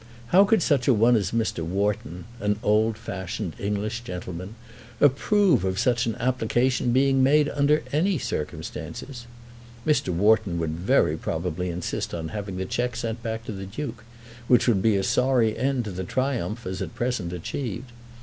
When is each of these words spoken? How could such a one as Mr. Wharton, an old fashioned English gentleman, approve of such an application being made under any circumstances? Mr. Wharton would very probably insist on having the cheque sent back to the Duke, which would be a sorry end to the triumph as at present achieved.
How 0.29 0.45
could 0.45 0.63
such 0.63 0.87
a 0.87 0.95
one 0.95 1.15
as 1.15 1.29
Mr. 1.29 1.63
Wharton, 1.63 2.25
an 2.39 2.57
old 2.63 2.97
fashioned 2.97 3.53
English 3.59 4.01
gentleman, 4.03 4.55
approve 4.99 5.63
of 5.63 5.77
such 5.77 6.07
an 6.07 6.15
application 6.15 6.91
being 6.91 7.21
made 7.21 7.49
under 7.49 7.83
any 7.93 8.17
circumstances? 8.17 9.27
Mr. 9.85 10.07
Wharton 10.09 10.57
would 10.57 10.71
very 10.71 11.15
probably 11.17 11.69
insist 11.69 12.15
on 12.15 12.29
having 12.29 12.57
the 12.57 12.65
cheque 12.65 12.95
sent 12.95 13.21
back 13.21 13.45
to 13.45 13.51
the 13.51 13.67
Duke, 13.67 14.03
which 14.47 14.67
would 14.67 14.81
be 14.81 14.95
a 14.97 15.03
sorry 15.03 15.55
end 15.55 15.85
to 15.85 15.91
the 15.91 16.03
triumph 16.03 16.65
as 16.65 16.81
at 16.81 16.95
present 16.95 17.31
achieved. 17.31 17.91